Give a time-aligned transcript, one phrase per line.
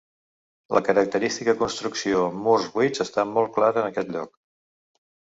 [0.75, 4.33] La característica construcció amb murs buits està molt clara en aquest lloc.